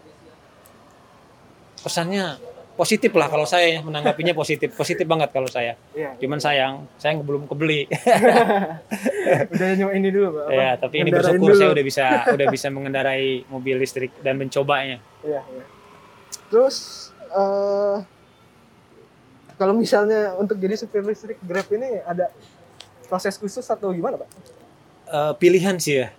pesannya 1.77 2.41
positif 2.75 3.11
lah 3.11 3.25
kalau 3.25 3.43
saya 3.43 3.67
ya, 3.69 3.79
menanggapinya 3.79 4.31
positif 4.31 4.71
positif 4.71 5.03
banget 5.03 5.31
kalau 5.31 5.47
saya 5.47 5.79
Iya. 5.91 6.11
cuman 6.17 6.37
sayang 6.37 6.73
saya 6.95 7.15
belum 7.15 7.47
kebeli 7.47 7.87
Udah 9.51 9.67
nyoba 9.73 9.91
ini 9.93 10.09
dulu, 10.09 10.27
Pak. 10.35 10.45
ya 10.51 10.69
tapi 10.75 10.95
ini 10.97 11.09
bersyukur 11.09 11.51
saya 11.51 11.65
dulu. 11.65 11.73
udah 11.73 11.85
bisa 11.85 12.05
udah 12.29 12.47
bisa 12.47 12.67
mengendarai 12.69 13.25
mobil 13.47 13.75
listrik 13.75 14.11
dan 14.19 14.35
mencobanya 14.35 14.99
Iya, 15.21 15.41
iya. 15.41 15.63
Terus 16.47 16.75
eh 17.27 17.97
kalau 19.55 19.71
misalnya 19.71 20.35
untuk 20.35 20.55
jadi 20.55 20.75
supir 20.75 21.01
listrik 21.01 21.39
Grab 21.41 21.65
ini 21.69 21.99
ada 22.01 22.27
proses 23.05 23.33
khusus 23.33 23.63
atau 23.63 23.89
gimana, 23.89 24.17
Pak? 24.17 24.29
Eh, 25.07 25.33
pilihan 25.37 25.77
sih 25.77 25.97
ya 25.97 26.09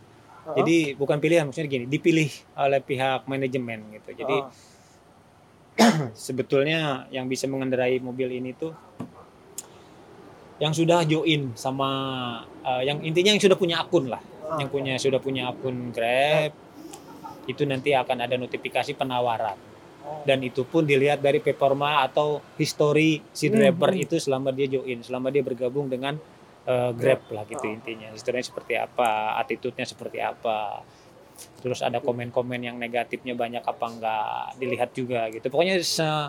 Oh. 0.47 0.55
jadi 0.55 0.95
bukan 0.95 1.19
pilihan 1.19 1.43
maksudnya 1.43 1.67
gini 1.67 1.85
dipilih 1.85 2.31
oleh 2.57 2.79
pihak 2.79 3.27
manajemen 3.27 3.83
gitu 3.93 4.15
jadi 4.17 4.37
Oh. 4.39 4.55
sebetulnya 6.17 7.05
yang 7.13 7.29
bisa 7.29 7.45
mengendarai 7.47 8.01
mobil 8.01 8.33
ini 8.33 8.53
tuh 8.53 8.73
yang 10.57 10.73
sudah 10.73 11.05
join 11.05 11.53
sama 11.53 11.89
eh, 12.65 12.89
yang 12.89 13.05
intinya 13.05 13.37
yang 13.37 13.43
sudah 13.43 13.59
punya 13.59 13.81
akun 13.85 14.09
lah 14.09 14.23
Ah. 14.47 14.63
yang 14.63 14.71
punya 14.71 14.95
sudah 14.95 15.19
punya 15.19 15.51
akun 15.51 15.91
Grab 15.91 16.55
itu 17.51 17.67
nanti 17.67 17.91
akan 17.99 18.31
ada 18.31 18.39
notifikasi 18.39 18.95
penawaran 18.95 19.59
Oh. 20.07 20.23
dan 20.23 20.39
itu 20.39 20.63
pun 20.63 20.87
dilihat 20.87 21.19
dari 21.19 21.43
performa 21.43 22.07
atau 22.07 22.39
history 22.55 23.27
si 23.35 23.51
Hmm, 23.51 23.59
driver 23.59 23.91
hmm. 23.91 24.05
itu 24.07 24.23
selama 24.23 24.55
dia 24.55 24.71
join 24.71 25.03
selama 25.03 25.35
dia 25.35 25.43
bergabung 25.43 25.91
dengan 25.91 26.15
eh, 26.63 26.91
Grab 26.95 27.27
lah 27.35 27.43
gitu 27.43 27.67
Oh. 27.67 27.75
intinya 27.75 28.15
historinya 28.15 28.47
seperti 28.47 28.79
apa 28.79 29.35
attitude-nya 29.43 29.83
seperti 29.83 30.23
apa 30.23 30.87
terus 31.61 31.83
ada 31.83 31.99
komen-komen 31.99 32.63
yang 32.63 32.77
negatifnya 32.79 33.35
banyak 33.35 33.61
apa 33.61 33.85
enggak 33.91 34.45
dilihat 34.57 34.91
juga 34.95 35.27
gitu 35.35 35.51
pokoknya 35.51 35.83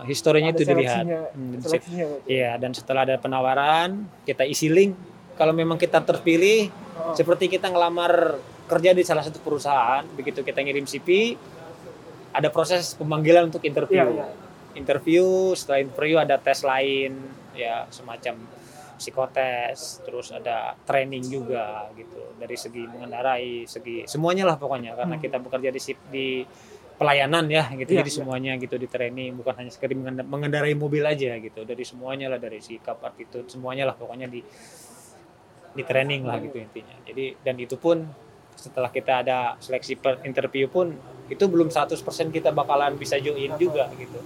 historinya 0.04 0.52
Ada 0.52 0.58
itu 0.58 0.64
dilihat 0.66 1.06
Hmm, 1.08 1.62
Pak. 1.62 1.82
Iya, 2.26 2.58
dan 2.58 2.72
setelah 2.74 3.06
ada 3.06 3.16
penawaran, 3.22 4.10
kita 4.26 4.44
isi 4.44 4.68
link. 4.68 4.98
Kalau 5.38 5.54
memang 5.54 5.78
kita 5.78 6.02
terpilih, 6.02 6.74
Oh. 6.98 7.14
seperti 7.14 7.46
kita 7.46 7.70
ngelamar 7.70 8.42
kerja 8.66 8.92
di 8.92 9.06
salah 9.06 9.22
satu 9.22 9.38
perusahaan, 9.38 10.02
begitu 10.18 10.42
kita 10.42 10.60
ngirim 10.66 10.90
CV, 10.90 11.38
ada 12.34 12.50
proses 12.50 12.98
pemanggilan 12.98 13.54
untuk 13.54 13.62
interview. 13.62 14.02
Iya, 14.02 14.26
iya. 14.26 14.28
Interview, 14.74 15.54
setelah 15.54 15.86
interview 15.86 16.18
ada 16.18 16.42
tes 16.42 16.66
lain, 16.66 17.14
ya 17.54 17.86
semacam 17.94 18.34
psikotes, 18.98 20.02
terus 20.04 20.34
ada 20.34 20.74
training 20.84 21.24
juga 21.24 21.88
gitu. 21.94 22.36
Dari 22.36 22.58
segi 22.58 22.84
mengendarai, 22.90 23.64
segi 23.70 24.04
semuanya 24.10 24.50
lah 24.50 24.58
pokoknya 24.58 24.98
karena 24.98 25.16
Hmm. 25.16 25.24
kita 25.24 25.38
bekerja 25.40 25.70
di 25.70 25.82
di 26.10 26.28
pelayanan 26.98 27.46
ya 27.46 27.70
gitu. 27.78 27.94
Iya, 27.94 28.02
jadi 28.02 28.12
iya. 28.12 28.18
semuanya 28.18 28.52
gitu 28.58 28.76
di 28.82 28.90
training 28.90 29.38
bukan 29.38 29.54
hanya 29.62 29.70
sekedar 29.70 29.94
mengenda- 29.94 30.26
mengendarai 30.26 30.74
mobil 30.74 31.06
aja 31.06 31.38
gitu. 31.38 31.62
Dari 31.62 31.86
semuanya 31.86 32.34
lah 32.34 32.42
dari 32.42 32.58
sikap 32.58 32.98
attitude 33.06 33.46
semuanya 33.48 33.86
lah 33.86 33.96
pokoknya 33.96 34.26
di 34.26 34.42
di 35.78 35.84
training 35.86 36.26
lah 36.26 36.42
gitu 36.42 36.58
intinya. 36.58 36.98
Jadi 37.06 37.38
dan 37.38 37.56
itu 37.62 37.78
pun 37.78 38.02
setelah 38.58 38.90
kita 38.90 39.22
ada 39.22 39.54
seleksi 39.62 39.94
per 40.02 40.26
interview 40.26 40.66
pun 40.66 40.90
itu 41.30 41.46
belum 41.46 41.70
100% 41.70 42.34
kita 42.34 42.50
bakalan 42.50 42.98
bisa 42.98 43.22
join 43.22 43.54
juga 43.62 43.86
gitu 43.94 44.18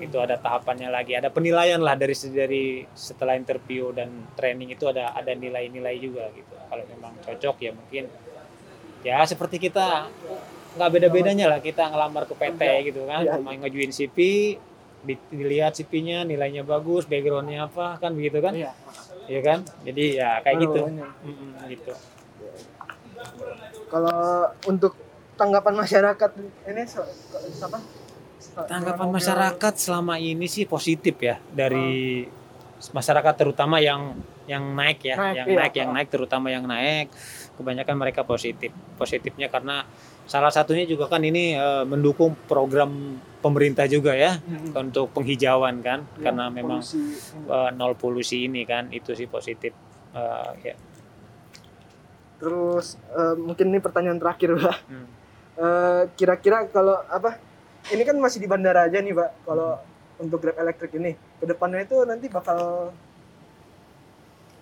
itu 0.00 0.16
ada 0.20 0.36
tahapannya 0.36 0.88
lagi 0.92 1.16
ada 1.16 1.32
penilaian 1.32 1.80
lah 1.80 1.96
dari 1.96 2.12
dari 2.32 2.64
setelah 2.92 3.34
interview 3.34 3.90
dan 3.96 4.12
training 4.36 4.72
itu 4.72 4.84
ada 4.88 5.12
ada 5.16 5.32
nilai-nilai 5.32 5.96
juga 5.96 6.28
gitu 6.36 6.52
kalau 6.68 6.84
memang 6.88 7.12
cocok 7.24 7.56
ya 7.62 7.70
mungkin 7.72 8.04
ya 9.00 9.22
seperti 9.24 9.56
kita 9.56 10.10
nggak 10.76 10.90
beda-bedanya 10.92 11.46
lah 11.48 11.60
kita 11.64 11.88
ngelamar 11.88 12.28
ke 12.28 12.34
PT 12.36 12.60
gitu 12.92 13.08
kan 13.08 13.24
iya. 13.24 13.40
mau 13.40 13.54
ngajuin 13.56 13.92
CV 13.92 14.16
di- 15.06 15.26
dilihat 15.32 15.72
CV-nya 15.78 16.26
nilainya 16.26 16.66
bagus 16.66 17.08
backgroundnya 17.08 17.70
apa 17.70 17.96
kan 17.96 18.12
begitu 18.12 18.42
kan 18.44 18.52
Iya. 18.52 18.72
ya 19.26 19.40
kan 19.42 19.58
jadi 19.82 20.04
ya 20.18 20.30
kayak 20.44 20.56
gitu. 20.66 20.80
Mm-mm, 20.86 21.50
gitu 21.72 21.92
Kalau 23.86 24.50
untuk 24.66 24.92
tanggapan 25.38 25.74
masyarakat 25.78 26.30
ini 26.68 26.82
apa? 27.62 27.78
Tanggapan 28.64 29.08
masyarakat 29.12 29.74
selama 29.76 30.16
ini 30.16 30.48
sih 30.48 30.64
positif 30.64 31.20
ya 31.20 31.36
dari 31.52 32.24
masyarakat 32.76 33.34
terutama 33.36 33.76
yang 33.78 34.16
yang 34.46 34.62
naik 34.72 35.02
ya 35.02 35.16
Naik, 35.18 35.34
yang 35.36 35.46
iya. 35.48 35.58
naik 35.60 35.74
yang 35.76 35.90
naik 35.92 36.08
terutama 36.08 36.46
yang 36.48 36.64
naik 36.64 37.12
kebanyakan 37.56 37.96
mereka 37.98 38.24
positif 38.24 38.72
positifnya 38.96 39.52
karena 39.52 39.84
salah 40.24 40.50
satunya 40.50 40.84
juga 40.84 41.06
kan 41.06 41.20
ini 41.20 41.52
eh, 41.52 41.84
mendukung 41.84 42.32
program 42.46 43.20
pemerintah 43.44 43.84
juga 43.86 44.16
ya 44.16 44.38
Mm-mm. 44.40 44.72
untuk 44.72 45.12
penghijauan 45.12 45.80
kan 45.80 46.02
Iya, 46.16 46.22
karena 46.30 46.44
memang 46.48 46.80
polusi. 46.80 47.00
eh, 47.48 47.70
nol 47.76 47.92
polusi 47.94 48.36
ini 48.44 48.64
kan 48.64 48.88
itu 48.88 49.12
sih 49.12 49.28
positif 49.28 49.76
Eh, 50.16 50.52
ya 50.64 50.74
Terus 52.36 52.96
eh, 53.12 53.36
mungkin 53.36 53.72
ini 53.72 53.80
pertanyaan 53.80 54.20
terakhir, 54.20 54.56
Pak. 54.56 54.76
Hmm. 54.88 55.08
Kira-kira 56.16 56.68
kalau 56.68 57.00
apa? 57.08 57.40
Ini 57.86 58.02
kan 58.02 58.16
masih 58.18 58.42
di 58.42 58.48
bandara 58.50 58.90
aja 58.90 58.98
nih, 58.98 59.14
Pak. 59.14 59.30
Kalau 59.46 59.78
untuk 60.16 60.42
Grab 60.42 60.58
elektrik 60.58 60.96
ini, 60.96 61.12
ke 61.12 61.44
depannya 61.44 61.84
itu 61.84 62.02
nanti 62.02 62.26
bakal 62.26 62.90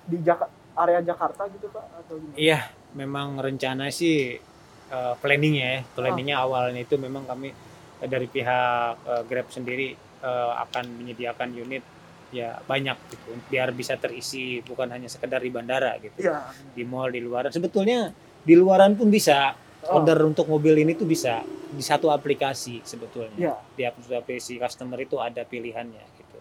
di 0.05 0.21
Jaka- 0.21 0.51
area 0.77 1.01
Jakarta 1.01 1.47
gitu, 1.49 1.71
Pak, 1.71 1.85
atau 2.05 2.15
gimana? 2.21 2.37
Iya, 2.37 2.61
memang 2.93 3.39
rencana 3.39 3.89
sih 3.89 4.37
uh, 4.91 5.15
planningnya 5.17 5.67
ya, 5.67 5.81
planningnya 5.95 6.37
awalnya 6.43 6.83
itu 6.83 6.99
memang 6.99 7.25
kami 7.25 7.55
eh, 8.03 8.09
dari 8.11 8.27
pihak 8.27 8.95
eh, 9.07 9.23
Grab 9.25 9.49
sendiri 9.49 9.95
eh, 10.21 10.53
akan 10.61 10.85
menyediakan 11.01 11.55
unit 11.55 11.85
ya 12.35 12.59
banyak 12.67 12.99
gitu, 13.15 13.31
biar 13.47 13.71
bisa 13.71 13.95
terisi 13.95 14.59
bukan 14.61 14.91
hanya 14.91 15.07
sekedar 15.07 15.39
di 15.39 15.55
bandara 15.55 15.95
gitu, 16.03 16.19
Iya. 16.19 16.51
di 16.75 16.83
mall 16.83 17.15
di 17.15 17.23
luaran. 17.23 17.55
Sebetulnya 17.55 18.11
di 18.43 18.55
luaran 18.59 18.99
pun 18.99 19.07
bisa 19.07 19.55
Oh, 19.85 20.01
order 20.01 20.19
untuk 20.25 20.47
mobil 20.47 20.81
ini 20.81 20.93
tuh 20.93 21.05
bisa 21.05 21.45
di 21.69 21.83
satu 21.83 22.09
aplikasi 22.09 22.81
sebetulnya 22.83 23.37
Iya. 23.37 23.55
di 23.77 23.83
aplikasi 23.85 24.57
customer 24.57 24.97
itu 24.97 25.19
ada 25.19 25.43
pilihannya 25.43 26.05
gitu. 26.17 26.39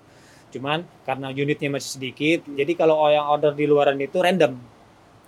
Cuman 0.56 0.86
karena 1.04 1.28
unitnya 1.28 1.68
masih 1.68 1.98
sedikit, 1.98 2.46
jadi 2.48 2.72
kalau 2.74 3.04
yang 3.10 3.26
order 3.26 3.52
di 3.52 3.66
luaran 3.66 3.98
itu 3.98 4.22
random. 4.22 4.56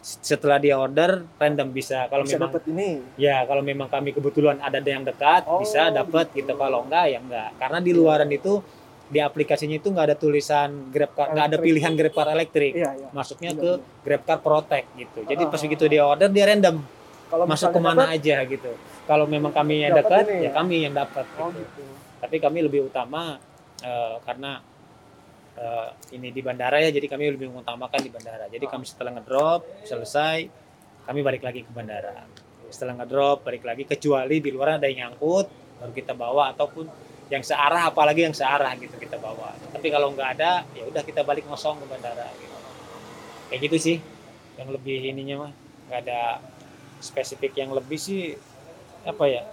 Setelah 0.05 0.61
dia 0.61 0.77
order 0.77 1.25
random 1.35 1.73
bisa 1.73 2.05
kalau 2.07 2.21
bisa 2.21 2.37
memang 2.37 2.53
dapat 2.53 2.63
ini. 2.69 2.89
ya 3.17 3.41
kalau 3.43 3.65
memang 3.65 3.89
kami 3.89 4.13
kebetulan 4.13 4.61
ada 4.61 4.77
yang 4.77 5.01
dekat 5.01 5.49
Oh, 5.49 5.57
bisa 5.57 5.89
dapat 5.89 6.29
gitu. 6.29 6.45
gitu. 6.45 6.61
Kalau 6.61 6.85
enggak 6.85 7.05
ya 7.09 7.17
enggak. 7.17 7.49
Karena 7.57 7.79
di 7.81 7.89
luaran 7.89 8.29
itu 8.29 8.61
di 9.05 9.17
aplikasinya 9.17 9.77
itu 9.77 9.89
nggak 9.89 10.05
ada 10.13 10.17
tulisan 10.17 10.93
Grab 10.93 11.09
Car, 11.13 11.33
nggak 11.33 11.45
ada 11.49 11.57
pilihan 11.57 11.93
Grab 11.97 12.13
Car 12.13 12.29
elektrik. 12.29 12.77
Iya, 12.77 12.89
iya. 12.93 13.07
Masuknya 13.09 13.51
Iya, 13.53 13.61
ke 13.61 13.69
iya. 13.75 13.85
Grab 14.05 14.21
Car 14.29 14.39
Protect 14.45 14.87
gitu. 14.93 15.19
Jadi 15.25 15.41
Ah, 15.41 15.49
pas 15.49 15.57
ah, 15.57 15.63
begitu 15.65 15.83
dia 15.89 16.03
order 16.05 16.29
dia 16.29 16.45
random 16.45 16.75
Kalau 17.25 17.45
masuk 17.49 17.73
ke 17.73 17.79
mana 17.81 18.05
dapat, 18.05 18.15
aja 18.21 18.37
gitu. 18.45 18.71
Kalau 19.05 19.25
memang 19.25 19.53
kami 19.53 19.85
yang 19.85 19.93
Dapat 19.97 20.05
dekat, 20.05 20.25
ya 20.29 20.41
ya? 20.45 20.51
kami 20.53 20.75
yang 20.85 20.93
dapat. 20.93 21.25
Oh, 21.41 21.49
gitu. 21.49 21.61
gitu. 21.61 21.83
Tapi 22.21 22.35
kami 22.41 22.59
lebih 22.65 22.89
utama 22.89 23.37
eh, 23.83 24.15
karena 24.23 24.61
eh, 25.55 25.89
ini 26.15 26.29
di 26.35 26.41
bandara 26.43 26.77
ya, 26.83 26.89
jadi 26.91 27.07
kami 27.07 27.31
lebih 27.35 27.47
mengutamakan 27.51 27.99
di 28.01 28.11
bandara. 28.11 28.45
Jadi 28.49 28.65
Ah. 28.67 28.71
kami 28.75 28.83
setelah 28.87 29.11
ngedrop 29.15 29.61
selesai, 29.87 30.37
kami 31.05 31.19
balik 31.21 31.43
lagi 31.45 31.63
ke 31.63 31.71
bandara. 31.71 32.25
Setelah 32.69 32.97
ngedrop 33.03 33.45
balik 33.45 33.63
lagi, 33.63 33.85
kecuali 33.87 34.41
di 34.41 34.49
luar 34.51 34.81
ada 34.81 34.89
yang 34.89 35.13
nyangkut, 35.13 35.47
baru 35.79 35.91
kita 35.93 36.13
bawa 36.17 36.51
ataupun 36.55 36.85
yang 37.29 37.41
searah, 37.41 37.89
apalagi 37.89 38.25
yang 38.25 38.35
searah 38.37 38.73
gitu 38.77 38.95
kita 39.01 39.17
bawa. 39.17 39.53
Tapi 39.73 39.87
kalau 39.89 40.13
nggak 40.13 40.29
ada, 40.39 40.61
ya 40.77 40.83
udah 40.85 41.01
kita 41.01 41.25
balik 41.25 41.45
ngosong 41.49 41.81
ke 41.81 41.85
bandara. 41.89 42.27
Gitu. 42.37 42.57
Kayak 43.49 43.59
gitu 43.69 43.77
sih, 43.81 43.97
yang 44.57 44.69
lebih 44.73 44.97
ininya 45.07 45.47
mah 45.47 45.51
nggak 45.89 45.99
ada 46.09 46.21
spesifik 47.05 47.53
yang 47.55 47.69
lebih 47.69 47.95
sih 47.95 48.33
apa 49.03 49.25
ya? 49.25 49.43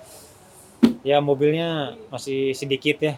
Ya 1.02 1.18
mobilnya 1.18 1.68
masih 2.08 2.50
sedikit 2.52 2.98
ya 2.98 3.14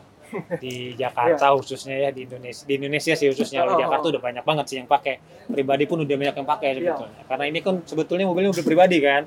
di 0.58 0.74
Jakarta 1.00 1.54
khususnya 1.54 1.94
ya 1.96 2.10
di 2.10 2.26
Indonesia 2.26 2.64
di 2.64 2.74
Indonesia 2.74 3.14
sih 3.14 3.26
khususnya 3.26 3.62
kalau 3.62 3.76
Oh. 3.76 3.80
Jakarta 3.80 4.06
udah 4.10 4.22
banyak 4.22 4.44
banget 4.44 4.64
sih 4.66 4.76
yang 4.76 4.86
pakai 4.86 5.20
pribadi 5.46 5.84
pun 5.84 6.00
udah 6.00 6.10
banyak 6.12 6.34
yang 6.34 6.48
pakai 6.48 6.68
Iya. 6.70 6.78
sebetulnya 6.82 7.22
karena 7.24 7.44
ini 7.46 7.58
kan 7.60 7.74
sebetulnya 7.84 8.24
mobilnya 8.24 8.50
mobil 8.50 8.66
pribadi 8.66 8.98
kan 8.98 9.22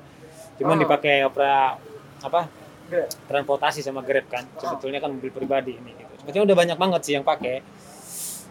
cuman 0.58 0.76
Oh. 0.76 0.80
dipakai 0.80 1.24
opera 1.24 1.78
apa 2.18 2.40
Grab. 2.88 3.08
transportasi 3.24 3.80
sama 3.80 4.02
Grab 4.02 4.26
kan 4.26 4.44
Oh. 4.44 4.60
sebetulnya 4.60 4.98
kan 4.98 5.10
mobil 5.10 5.30
pribadi 5.30 5.72
ini 5.74 5.96
gitu 5.96 6.12
sebetulnya 6.20 6.44
udah 6.52 6.58
banyak 6.58 6.76
banget 6.76 7.00
sih 7.02 7.12
yang 7.14 7.24
pakai 7.24 7.62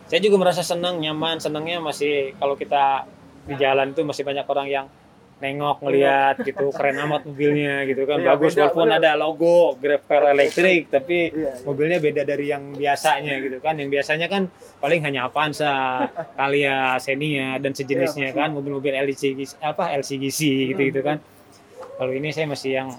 saya 0.08 0.20
juga 0.20 0.40
merasa 0.40 0.64
senang 0.64 0.98
nyaman 0.98 1.38
senangnya 1.38 1.78
masih 1.78 2.32
kalau 2.34 2.56
kita 2.56 3.06
di 3.44 3.54
jalan 3.54 3.92
tuh 3.92 4.02
masih 4.02 4.24
banyak 4.24 4.44
orang 4.44 4.68
yang 4.68 4.86
nengok 5.38 5.86
ngelihat 5.86 6.42
gitu 6.42 6.74
keren 6.74 6.98
amat 6.98 7.22
mobilnya 7.24 7.86
gitu 7.86 8.10
kan. 8.10 8.18
Iya, 8.18 8.34
bagus 8.34 8.52
beda, 8.52 8.62
walaupun 8.66 8.88
ada 8.90 9.12
logo 9.14 9.78
Grab 9.78 10.02
Car 10.04 10.34
Electric 10.34 10.90
tapi 10.90 11.30
Iya, 11.30 11.54
iya. 11.54 11.62
mobilnya 11.62 11.98
beda 12.02 12.22
dari 12.24 12.46
yang 12.50 12.74
biasanya 12.74 13.38
gitu 13.38 13.58
kan. 13.62 13.78
Yang 13.78 13.90
biasanya 13.94 14.28
kan 14.28 14.50
paling 14.78 15.02
hanya 15.06 15.30
Avanza, 15.30 15.74
Kalia, 16.38 16.98
Xenia 16.98 17.62
dan 17.62 17.72
sejenisnya 17.72 18.34
Iya, 18.34 18.38
kan 18.38 18.50
mobil-mobil 18.50 18.98
LCGC 18.98 19.62
apa 19.62 19.94
LCGC 19.94 20.40
gitu 20.74 20.82
gitu 20.90 21.02
kan. 21.06 21.22
Kalau 21.98 22.10
ini 22.10 22.34
saya 22.34 22.50
masih 22.50 22.72
yang 22.74 22.90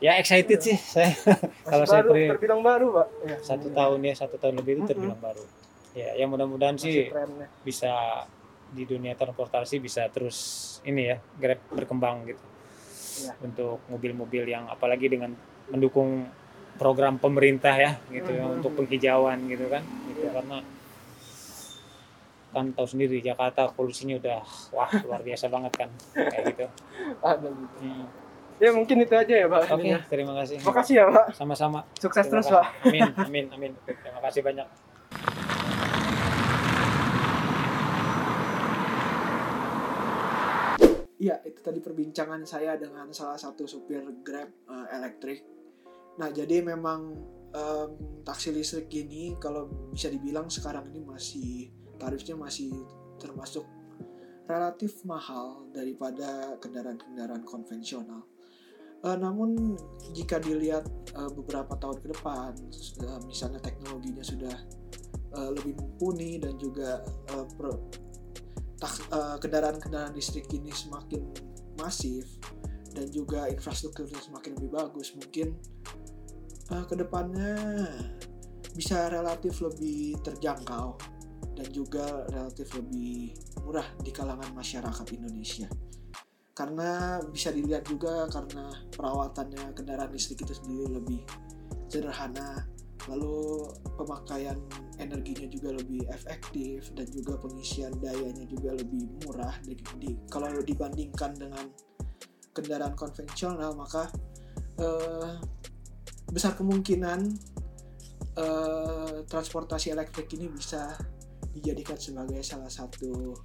ya 0.00 0.16
excited 0.16 0.56
sih 0.56 0.76
saya. 0.76 1.12
Kalau 1.68 1.84
saya 1.84 2.02
pri- 2.02 2.32
terbilang 2.32 2.64
baru, 2.64 2.96
Pak. 2.96 3.06
Ya, 3.22 3.36
satu 3.44 3.68
iya. 3.68 3.76
tahun 3.76 3.98
ya 4.00 4.14
satu 4.16 4.36
tahun 4.40 4.54
lebih 4.56 4.72
itu 4.80 4.84
terbilang 4.88 5.20
baru. 5.20 5.44
Ya 5.92 6.16
yang 6.16 6.32
mudah-mudahan 6.32 6.80
sih 6.80 7.12
trennya. 7.12 7.44
bisa 7.60 7.92
di 8.72 8.82
dunia 8.82 9.12
transportasi 9.12 9.78
bisa 9.78 10.08
terus 10.08 10.36
ini 10.82 11.02
ya 11.06 11.16
Grab 11.36 11.60
berkembang 11.70 12.24
gitu 12.26 12.42
Iya. 13.12 13.36
untuk 13.44 13.84
mobil-mobil 13.86 14.48
yang 14.48 14.64
apalagi 14.66 15.04
dengan 15.06 15.36
mendukung 15.68 16.24
program 16.74 17.16
pemerintah 17.16 17.76
ya 17.76 17.92
gitu 18.08 18.32
ya 18.32 18.42
Mhm. 18.42 18.56
untuk 18.56 18.72
penghijauan 18.74 19.44
gitu 19.46 19.68
kan 19.68 19.84
gitu 20.08 20.24
Iya. 20.24 20.32
karena 20.32 20.58
kan 22.48 22.68
tahu 22.70 22.84
sendiri 22.86 23.20
Jakarta 23.20 23.68
polusinya 23.68 24.16
udah 24.16 24.40
wah 24.70 24.88
luar 25.02 25.20
biasa 25.20 25.48
banget 25.48 25.72
kan 25.74 25.88
kayak 26.12 26.42
gitu 26.52 26.66
Ada 27.20 27.48
gitu. 27.48 27.68
Hmm. 27.80 28.04
Ya 28.56 28.70
mungkin 28.70 28.96
itu 28.96 29.10
aja 29.10 29.34
ya, 29.34 29.46
Pak. 29.46 29.60
oke 29.68 29.80
ininya. 29.82 30.00
terima 30.06 30.32
kasih 30.38 30.56
Makasih 30.62 30.94
ya, 30.94 31.04
Pak. 31.08 31.26
sama-sama 31.32 31.80
Sukses 31.94 32.22
Terima 32.22 32.32
terus, 32.38 32.46
kasih. 32.46 32.54
Pak. 32.54 32.66
amin 32.86 33.02
amin 33.18 33.44
amin 33.52 33.72
terima 33.84 34.20
kasih 34.22 34.40
banyak 34.40 34.66
Iya, 41.22 41.38
itu 41.46 41.62
tadi 41.62 41.78
perbincangan 41.78 42.42
saya 42.42 42.74
dengan 42.74 43.06
salah 43.14 43.38
satu 43.38 43.62
supir 43.62 44.02
Grab 44.26 44.50
eh, 44.66 44.86
elektrik. 44.98 45.46
Nah, 46.18 46.34
jadi 46.34 46.66
memang 46.66 47.14
em, 47.54 47.90
taksi 48.26 48.50
listrik 48.50 48.90
ini 48.90 49.38
kalau 49.38 49.70
bisa 49.94 50.10
dibilang 50.10 50.50
sekarang 50.50 50.90
ini 50.90 51.00
masih 51.06 51.70
tarifnya 51.94 52.34
masih 52.34 52.74
termasuk 53.22 53.62
relatif 54.50 55.06
mahal 55.06 55.70
daripada 55.70 56.58
kendaraan-kendaraan 56.58 57.46
konvensional. 57.46 58.26
Eh, 59.06 59.14
namun 59.14 59.78
jika 60.10 60.42
dilihat 60.42 60.90
eh, 61.14 61.30
beberapa 61.38 61.78
tahun 61.78 62.02
ke 62.02 62.18
depan, 62.18 62.50
eh, 62.98 63.20
misalnya 63.30 63.62
teknologinya 63.62 64.26
sudah 64.26 64.56
eh, 65.38 65.50
lebih 65.54 65.78
mumpuni 65.78 66.42
dan 66.42 66.58
juga 66.58 66.98
eh, 67.30 67.46
kendaraan-kendaraan 69.38 70.14
listrik 70.14 70.50
ini 70.54 70.70
semakin 70.70 71.22
masif 71.78 72.26
dan 72.92 73.08
juga 73.08 73.48
infrastrukturnya 73.48 74.20
semakin 74.20 74.58
lebih 74.60 74.70
bagus 74.72 75.16
mungkin 75.16 75.56
eh, 76.70 76.84
ke 76.84 76.94
depannya 76.94 77.56
bisa 78.72 79.08
relatif 79.12 79.60
lebih 79.60 80.16
terjangkau 80.24 80.96
dan 81.52 81.68
juga 81.68 82.24
relatif 82.32 82.72
lebih 82.76 83.36
murah 83.60 83.84
di 84.00 84.10
kalangan 84.10 84.48
masyarakat 84.56 85.06
Indonesia. 85.12 85.68
Karena 86.52 87.20
bisa 87.28 87.48
dilihat 87.52 87.88
juga 87.88 88.28
karena 88.28 88.72
perawatannya 88.92 89.72
kendaraan 89.72 90.12
listrik 90.12 90.44
itu 90.44 90.52
sendiri 90.56 91.00
lebih 91.00 91.20
sederhana 91.88 92.64
lalu 93.10 93.66
pemakaian 93.98 94.58
energinya 95.02 95.48
juga 95.50 95.74
lebih 95.74 96.06
efektif 96.12 96.90
dan 96.94 97.06
juga 97.10 97.38
pengisian 97.40 97.90
dayanya 97.98 98.46
juga 98.46 98.76
lebih 98.78 99.10
murah 99.26 99.54
di, 99.66 99.74
di- 99.98 100.18
kalau 100.30 100.50
dibandingkan 100.62 101.34
dengan 101.34 101.66
kendaraan 102.52 102.94
konvensional 102.94 103.74
maka 103.74 104.06
eh, 104.78 105.34
besar 106.30 106.54
kemungkinan 106.54 107.20
eh, 108.38 109.16
transportasi 109.26 109.90
elektrik 109.92 110.30
ini 110.36 110.46
bisa 110.52 110.94
dijadikan 111.52 112.00
sebagai 112.00 112.40
salah 112.40 112.72
satu 112.72 113.36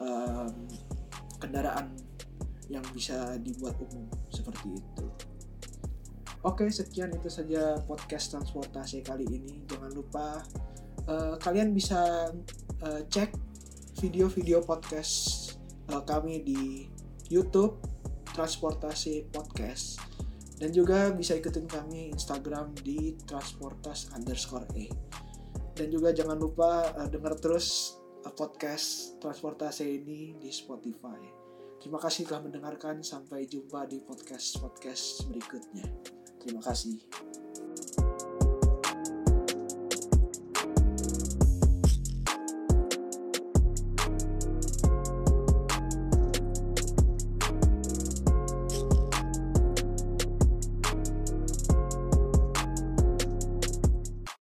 em, 0.00 0.52
kendaraan 1.36 1.92
yang 2.72 2.80
bisa 2.96 3.36
dibuat 3.44 3.76
umum 3.76 4.08
seperti 4.32 4.72
itu. 4.72 5.04
Oke, 6.46 6.70
sekian 6.70 7.10
itu 7.10 7.26
saja 7.26 7.74
podcast 7.90 8.30
transportasi 8.30 9.02
kali 9.02 9.26
ini. 9.26 9.66
Jangan 9.66 9.90
lupa 9.90 10.46
eh, 11.10 11.34
kalian 11.42 11.74
bisa 11.74 12.30
eh, 12.86 13.02
cek 13.10 13.34
video-video 13.98 14.62
podcast 14.62 15.50
eh, 15.90 16.02
kami 16.06 16.46
di 16.46 16.86
YouTube 17.26 17.82
Transportasi 18.30 19.26
Podcast 19.34 19.98
dan 20.62 20.70
juga 20.70 21.10
bisa 21.10 21.34
ikutin 21.34 21.66
kami 21.66 22.14
Instagram 22.14 22.78
di 22.78 23.18
transportas 23.26 24.14
underscore 24.14 24.70
e 24.78 24.86
dan 25.74 25.90
juga 25.90 26.14
jangan 26.14 26.38
lupa 26.38 26.94
eh, 26.94 27.10
dengar 27.10 27.34
terus 27.42 27.98
eh, 28.22 28.30
podcast 28.30 29.18
transportasi 29.18 29.82
ini 29.82 30.38
di 30.38 30.54
Spotify. 30.54 31.26
Terima 31.82 31.98
kasih 31.98 32.30
telah 32.30 32.46
mendengarkan. 32.46 33.02
Sampai 33.02 33.50
jumpa 33.50 33.90
di 33.90 33.98
podcast-podcast 33.98 35.26
berikutnya. 35.26 35.86
Terima 36.46 36.62
kasih. 36.62 37.02